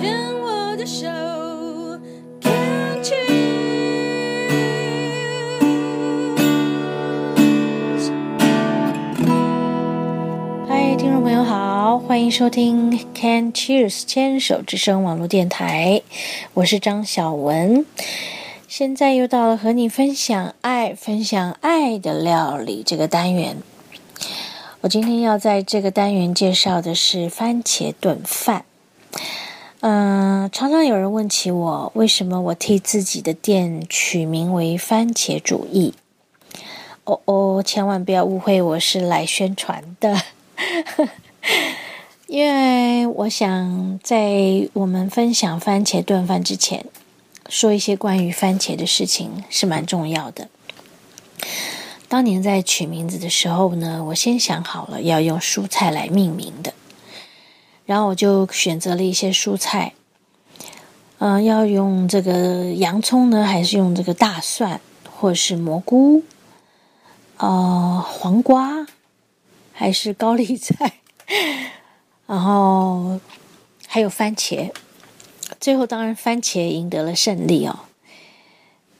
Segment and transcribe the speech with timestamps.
[0.00, 1.06] 牵我的手
[2.40, 3.20] ，Can't choose。
[10.66, 16.00] 嗨，听众朋友好，欢迎收听 Can Cheers 牵手之声网络电台，
[16.54, 17.84] 我是张小文。
[18.68, 23.58] 现在又到了和你分享爱、分享爱的料理这个单元。
[24.80, 28.64] 我今天要在这个单元介绍的是番茄炖饭。
[29.82, 35.94] 嗯、常常有人问起我，为什么我替自己的店取名为番茄主义？
[37.04, 40.20] 哦哦，千万不要误会，我是来宣传的。
[42.28, 46.84] 因为我想在我们分享番茄炖饭之前，
[47.48, 50.48] 说一些关于番茄的事情是蛮重要的。
[52.06, 56.74] 当年在取名字的时候呢，我先想好了要用蔬菜来命名的，
[57.90, 59.94] 然后我就选择了一些蔬菜，
[61.18, 66.22] 嗯、要用这个洋葱呢，还是用这个大蒜，或是蘑菇，
[67.38, 68.86] 呃，黄瓜，
[69.72, 71.00] 还是高丽菜，
[72.28, 73.18] 然后
[73.88, 74.70] 还有番茄。
[75.58, 77.80] 最后，当然番茄赢得了胜利哦。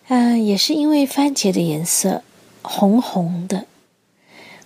[0.09, 2.25] 嗯、也是因为番茄的颜色
[2.63, 3.67] 红红的，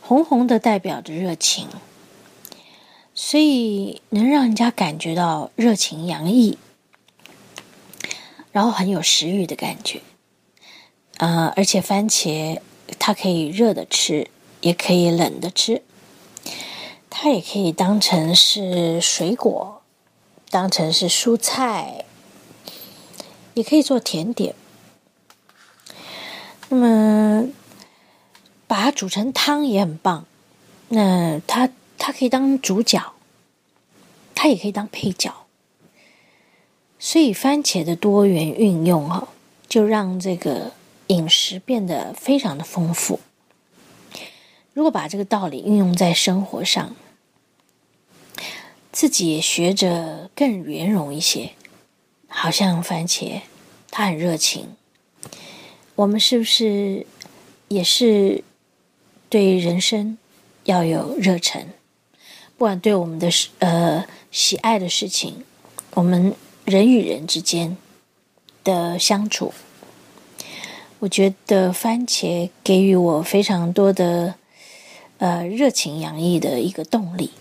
[0.01, 1.69] 红红的代表着热情，
[3.15, 6.59] 所以能让人家感觉到热情洋溢，
[8.51, 10.01] 然后很有食欲的感觉。
[11.19, 12.61] 啊、而且番茄
[12.99, 14.29] 它可以热的吃，
[14.61, 15.83] 也可以冷的吃，
[17.09, 19.81] 它也可以当成是水果，
[20.51, 22.05] 当成是蔬菜，
[23.55, 24.57] 也可以做甜点。
[26.69, 27.47] 那么
[28.67, 30.27] 把它煮成汤也很棒。
[30.89, 31.71] 那它
[32.07, 33.15] 它可以当主角，
[34.35, 35.47] 它也可以当配角。
[36.99, 39.29] 所以番茄的多元运用哈、
[39.67, 40.73] 就让这个
[41.07, 43.21] 饮食变得非常的丰富。
[44.75, 46.95] 如果把这个道理运用在生活上，
[48.93, 51.53] 自己也学着更圆融一些，
[52.29, 53.41] 好像番茄，
[53.91, 54.77] 它很热情。
[55.95, 57.07] 我们是不是
[57.69, 58.45] 也是
[59.31, 60.19] 对人生
[60.65, 61.67] 要有热忱？
[62.57, 65.45] 不管对我们的事呃喜爱的事情，
[65.95, 66.35] 我们
[66.65, 67.77] 人与人之间
[68.63, 69.53] 的相处，
[71.01, 74.37] 我觉得番茄给予我非常多的
[75.19, 77.33] 呃热情洋溢的一个动力。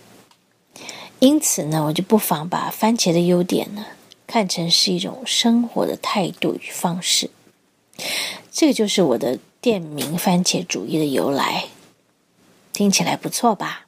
[1.19, 3.85] 因此呢，我就不妨把番茄的优点呢
[4.27, 7.29] 看成是一种生活的态度与方式。
[8.51, 11.67] 这个就是我的店名“番茄主义”的由来，
[12.73, 13.85] 听起来不错吧？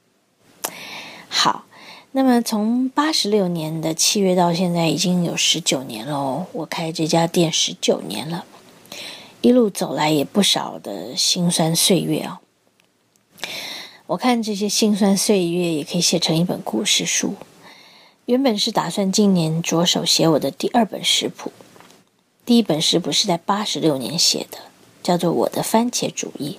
[1.38, 1.66] 好，
[2.13, 6.47] 那么从八十六年的七月到现在，已经有十九年了。
[6.53, 8.46] 我开这家店十九年了，
[9.41, 12.38] 一路走来也不少的辛酸岁月哦。
[14.07, 17.35] 我看这些辛酸岁月也可以写成一本故事书。
[18.28, 21.52] 原本是打算今年着手写我的第二本食谱，
[22.46, 24.57] 第一本食谱是在八十六年写的，
[25.03, 26.57] 叫做《我的番茄主义》。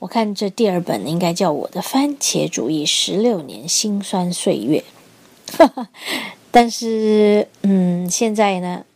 [0.00, 4.82] 我看这第二本应该叫《我的番茄主义十六年辛酸岁月》。
[6.50, 8.86] 但是，嗯，现在呢，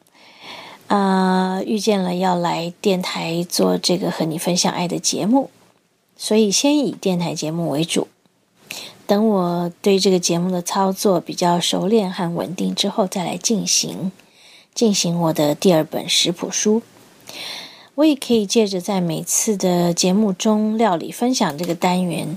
[0.87, 5.51] 啊、遇见了要来电台做这个和你分享爱的节目，
[6.17, 8.09] 所以先以电台节目为主。
[9.07, 14.11] 等我对这个节目的操作比较熟练和稳定之后，再来进行
[14.75, 16.81] 进行我的第二本食谱书。
[17.97, 22.37] 我也可以借着在每次的节目中料理分享这个单元，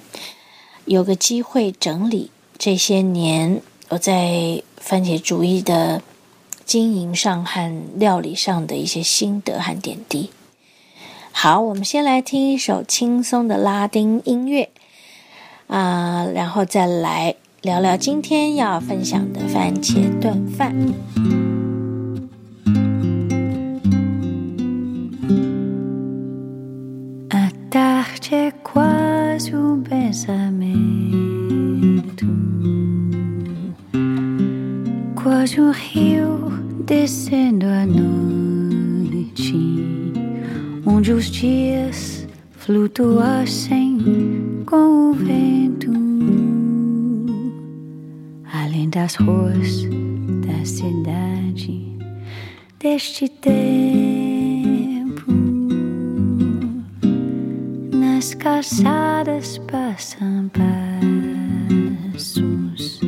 [0.86, 6.02] 有个机会整理这些年我在番茄主义的
[6.64, 10.30] 经营上和料理上的一些心得和点滴。
[11.32, 14.70] 好，我们先来听一首轻松的拉丁音乐
[15.68, 21.47] 啊、然后再来聊聊今天要分享的番茄炖饭。
[42.98, 45.92] Flutuassem com o vento,
[48.52, 49.84] além das ruas
[50.44, 51.96] da cidade
[52.80, 53.62] deste tempo.
[57.94, 60.50] Nas calçadas passam
[62.16, 63.00] passos,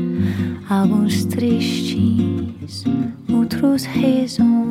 [0.69, 2.83] alguns tristes,
[3.27, 4.68] nos risonhos.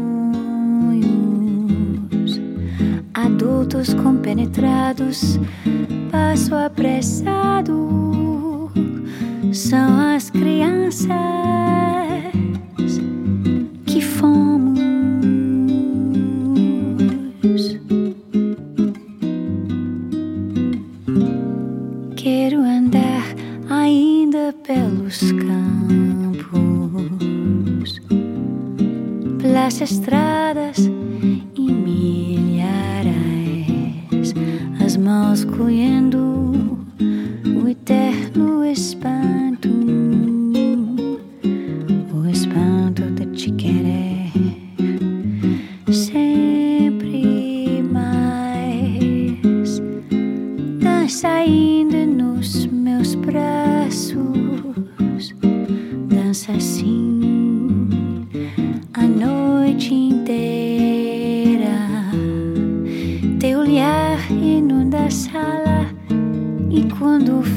[3.68, 5.38] Adultos compenetrados,
[6.10, 8.70] passo apressado.
[9.52, 11.57] São as crianças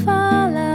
[0.06, 0.71] follow.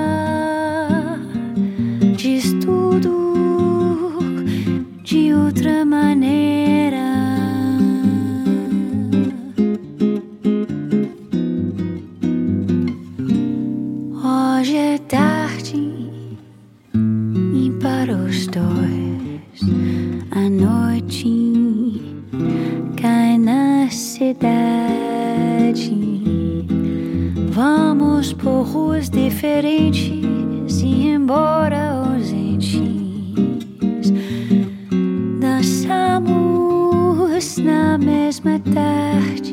[37.36, 39.52] Thesamuousmaturgy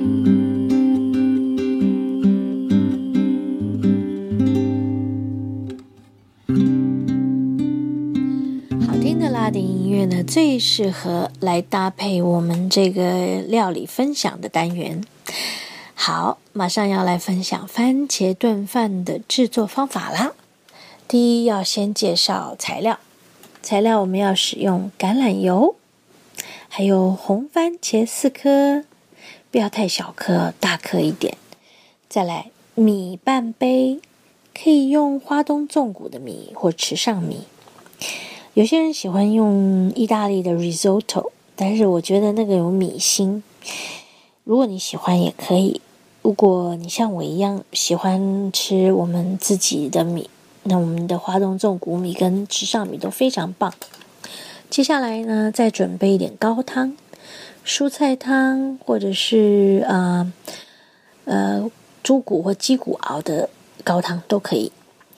[8.88, 15.04] 好听的拉丁音乐呢，最适合来搭配我们这个料理分享的单元。
[16.06, 20.34] 好，马上要来分享番茄炖饭的制作方法啦。
[21.08, 23.00] 第一，要先介绍材料。
[23.62, 25.78] 材料我们要使用橄榄油，
[26.68, 28.84] 还有红番茄四颗，
[29.50, 31.38] 不要太小颗，大颗一点。
[32.10, 34.02] 再来米半杯，
[34.54, 37.46] 可以用花东纵谷的米或池上米。
[38.56, 43.42] 有些人喜欢用意大利的 risotto，但是我觉得那个有米心。
[44.44, 45.80] 如果你喜欢也可以。
[46.24, 50.30] 如果你像我一样喜欢吃我们自己的米，
[50.64, 53.74] 那我们的花东种谷米跟池上米都非常棒。
[54.70, 56.96] 接下来呢，再准备一点高汤，
[57.66, 60.32] 蔬菜汤或者是呃
[61.26, 61.70] 呃
[62.02, 63.50] 猪骨或鸡骨熬的
[63.84, 64.72] 高汤都可以。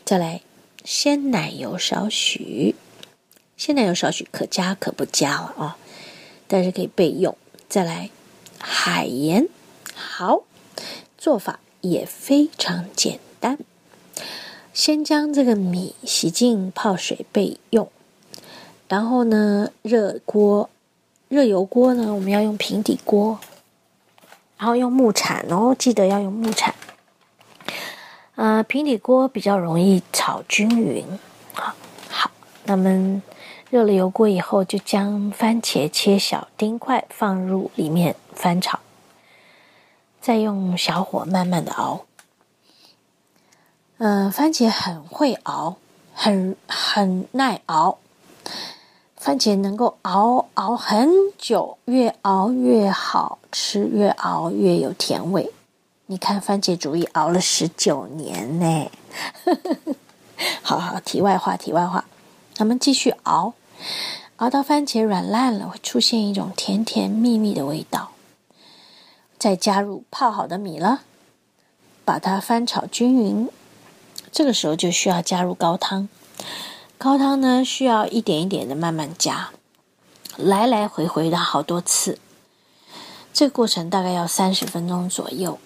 [0.04, 0.42] 再来
[0.84, 2.76] 鲜奶油少许。
[3.56, 5.78] 鲜奶油少许，可加可不加了啊，
[6.48, 7.38] 但是可以备用。
[7.70, 8.10] 再来
[8.60, 9.48] 海盐，
[9.94, 10.42] 好，
[11.26, 13.58] 做法也非常简单。
[14.76, 17.90] 先将这个米洗净泡水备用，
[18.88, 20.70] 然后呢，热锅，
[21.28, 23.40] 热油锅呢，我们要用平底锅，
[24.60, 26.76] 然后用木铲哦，记得要用木铲。
[28.36, 31.04] 呃，平底锅比较容易炒均匀
[31.56, 31.76] 啊。
[32.08, 32.30] 好，
[32.66, 33.24] 那么。
[33.72, 38.80] 热了油锅以后，就将番茄切小丁块放入里面翻炒，
[40.26, 42.06] 再用小火慢慢的熬。
[44.00, 45.76] 嗯、番茄很会熬，
[46.16, 48.00] 很很耐熬。
[49.18, 55.54] 番茄能够熬熬很久，越熬越好吃，越熬越有甜味。
[56.08, 58.90] 你看，番茄主义熬了十九年呢。
[60.64, 62.04] 好好，题外话，题外话。
[62.56, 63.54] 咱们继续熬，
[64.38, 68.10] 熬到番茄软烂了，会出现一种甜甜蜜蜜的味道。
[69.46, 71.02] 再加入泡好的米了，
[72.04, 73.48] 把它翻炒均匀。
[74.32, 76.10] 这个时候就需要加入高汤，
[76.98, 79.52] 高汤呢需要一点一点的慢慢加，
[80.36, 82.18] 来来回回的好多次。
[83.32, 85.60] 这个过程大概要三十分钟左右，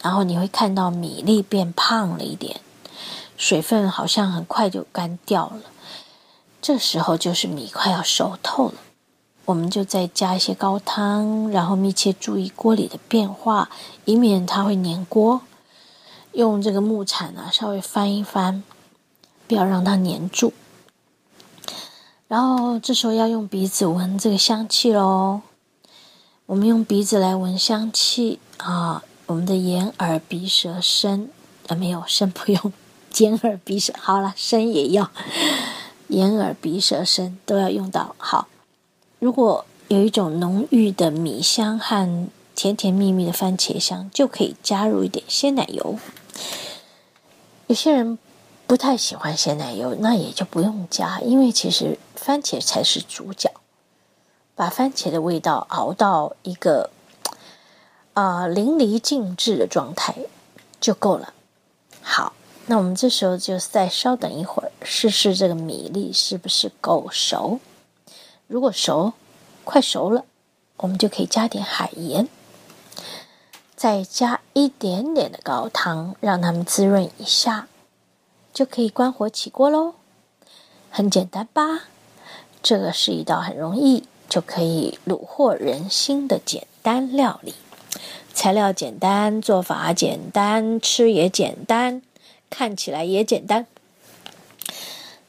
[0.00, 2.60] 然后你会看到米粒变胖了一点，
[3.36, 5.62] 水分好像很快就干掉了。
[6.62, 8.74] 这时候就是米快要熟透了，
[9.46, 13.70] 我们就再加一些高汤，然后密切注意锅里的变化，
[14.04, 15.40] 以免它会粘锅。
[16.32, 18.62] 用这个木铲啊，稍微翻一翻，
[19.46, 20.52] 不要让它粘住。
[22.28, 25.40] 然后这时候要用鼻子闻这个香气喽。
[26.46, 31.30] 我们用鼻子来闻香气啊，我们的眼、耳、鼻、舌、身
[31.68, 32.72] 啊，没有身不用，
[33.18, 35.10] 眼、耳、鼻、舌，好了，身也要。
[36.08, 38.14] 眼耳鼻舌身都要用到。
[38.18, 38.48] 好，
[39.26, 45.98] 如果有一种浓郁的米香和甜甜蜜蜜的番茄香，就可以加入一点鲜奶油。
[47.66, 48.16] 有些人
[48.68, 53.50] 不太喜欢鲜奶油，那也就不用加，因为其实番茄才是主角。
[54.54, 56.90] 把番茄的味道熬到一个
[58.12, 60.14] 啊淋漓尽致的状态
[60.80, 61.34] 就够了。
[62.00, 62.32] 好，
[62.66, 67.58] 那我们这时候就再稍等一会儿，试试这个米粒是不是够熟。
[68.46, 69.12] 如果熟，
[69.64, 70.24] 快熟了，
[70.76, 72.28] 我们就可以加点海盐，
[73.74, 77.68] 再加一点点的高汤，让它们滋润一下，
[78.52, 79.94] 就可以关火起锅喽。
[80.90, 81.84] 很简单吧？
[82.62, 84.04] 这个是一道很容易。
[84.28, 87.54] 就可以虏获人心的简单料理，
[88.34, 92.02] 材料简单，做法简单，吃也简单，
[92.50, 93.68] 看起来也简单。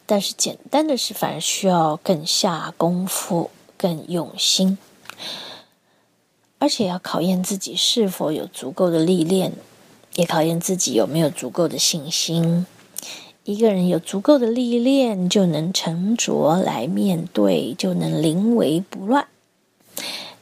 [0.09, 4.77] 但是简单的事反而需要更下功夫、更用心，
[6.59, 9.51] 而且要考验自己是否有足够的历练，
[10.15, 12.65] 也考验自己有没有足够的信心。
[13.43, 19.25] 一个人有足够的历练，就能沉着来面对，就能临危不乱；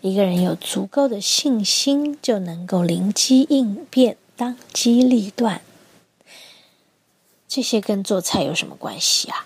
[0.01, 5.62] 一个人有足够的信心，就能够灵机应变，当机立断。
[7.48, 9.43] 这些跟做菜有什么关系啊？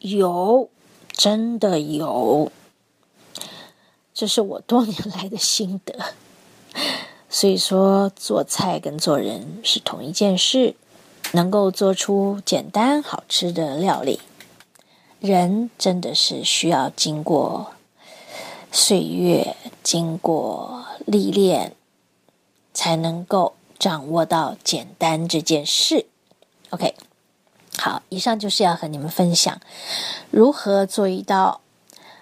[0.00, 0.68] 有，
[1.12, 2.50] 真的有。
[4.12, 5.94] 这是我多年来的心得。
[7.30, 10.74] 所以说，做菜跟做人是同一件事。
[11.32, 14.18] 能够做出简单好吃的料理，
[15.20, 17.74] 人真的是需要经过
[18.72, 21.76] 岁月、经过历练，
[22.74, 26.06] 才能够掌握到简单这件事。
[26.70, 26.96] OK，
[27.80, 29.58] 好，以上就是要和你们分享
[30.30, 31.62] 如何做一道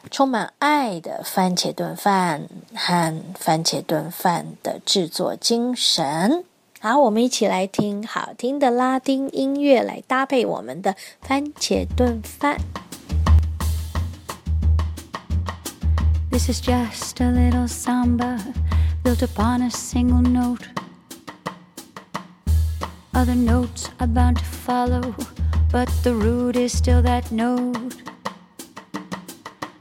[0.09, 6.45] 充满爱的番茄炖饭和番茄炖饭的制作精神。
[6.79, 12.59] 好，我们一起来听好听的拉丁音乐，来搭配我们的番茄炖饭。
[16.31, 18.39] This is just a little samba
[19.03, 20.69] built upon a single note.
[23.13, 25.13] Other notes are bound to follow,
[25.71, 27.95] but the root is still that note.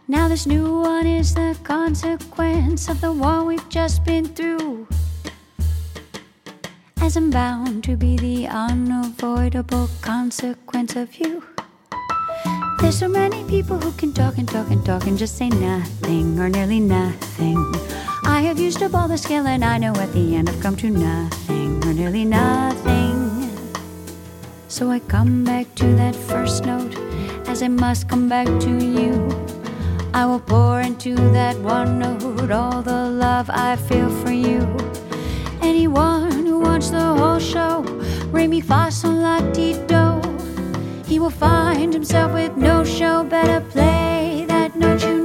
[0.07, 4.87] Now, this new one is the consequence of the one we've just been through
[7.07, 11.41] as I'm bound to be the unavoidable consequence of you.
[12.79, 16.37] There's so many people who can talk and talk and talk and just say nothing
[16.37, 17.57] or nearly nothing.
[18.23, 20.75] I have used up all the skill and I know at the end I've come
[20.77, 22.86] to nothing or nearly nothing.
[24.69, 26.93] So I come back to that first note
[27.47, 29.13] as I must come back to you.
[30.13, 34.67] I will pour into that one note all the love I feel for you.
[35.61, 37.81] Anyone watch the whole show.
[38.31, 40.21] Re mi la do.
[41.05, 43.23] He will find himself with no show.
[43.23, 45.16] Better play that note you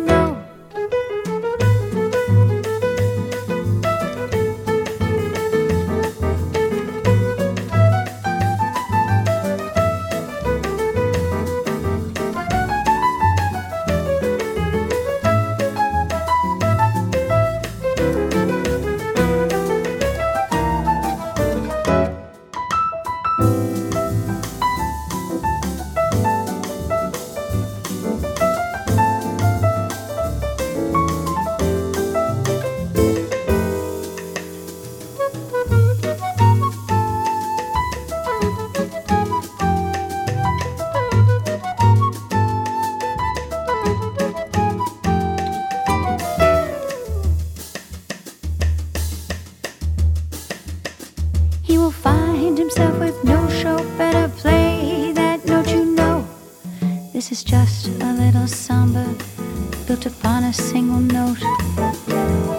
[58.92, 59.14] samba
[59.87, 61.42] built upon a single note.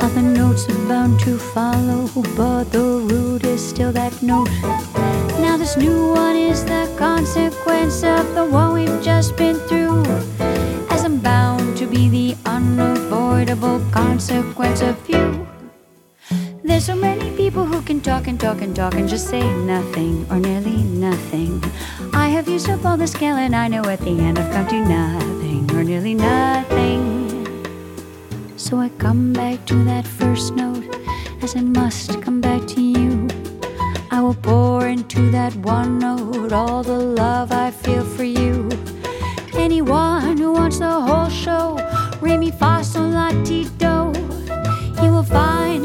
[0.01, 4.49] Other notes are bound to follow, but the root is still that note.
[5.39, 10.03] Now, this new one is the consequence of the one we've just been through.
[10.89, 15.47] As I'm bound to be the unavoidable consequence of you.
[16.63, 17.32] There's so many
[18.03, 21.63] talk and talk and talk and just say nothing or nearly nothing.
[22.13, 24.67] I have used up all the skill and I know at the end I've come
[24.67, 27.47] to nothing or nearly nothing.
[28.57, 30.83] So I come back to that first note
[31.41, 33.29] as I must come back to you.
[34.11, 38.69] I will pour into that one note all the love I feel for you.
[39.53, 41.79] Anyone who wants the whole show,
[42.19, 43.63] re mi fa sol la ti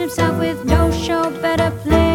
[0.08, 2.07] himself with no show, better play